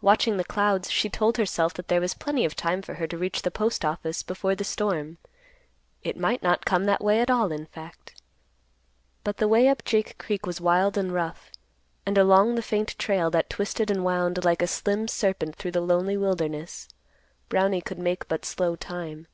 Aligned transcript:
Watching 0.00 0.36
the 0.36 0.42
clouds, 0.42 0.90
she 0.90 1.08
told 1.08 1.36
herself 1.36 1.74
that 1.74 1.86
there 1.86 2.00
was 2.00 2.12
plenty 2.14 2.44
of 2.44 2.56
time 2.56 2.82
for 2.82 2.94
her 2.94 3.06
to 3.06 3.16
reach 3.16 3.42
the 3.42 3.52
Postoffice 3.52 4.24
before 4.24 4.56
the 4.56 4.64
storm. 4.64 5.18
It 6.02 6.16
might 6.18 6.42
not 6.42 6.64
come 6.64 6.86
that 6.86 7.04
way 7.04 7.20
at 7.20 7.30
all, 7.30 7.52
in 7.52 7.66
fact. 7.66 8.20
But 9.22 9.36
the 9.36 9.46
way 9.46 9.68
up 9.68 9.84
Jake 9.84 10.18
Creek 10.18 10.44
was 10.44 10.60
wild 10.60 10.98
and 10.98 11.12
rough, 11.14 11.52
and 12.04 12.18
along 12.18 12.56
the 12.56 12.62
faint 12.62 12.98
trail, 12.98 13.30
that 13.30 13.48
twisted 13.48 13.92
and 13.92 14.02
wound 14.04 14.44
like 14.44 14.60
a 14.60 14.66
slim 14.66 15.06
serpent 15.06 15.54
through 15.54 15.70
the 15.70 15.80
lonely 15.80 16.16
wilderness, 16.16 16.88
Brownie 17.48 17.80
could 17.80 18.00
make 18.00 18.26
but 18.26 18.44
slow 18.44 18.74
time. 18.74 19.28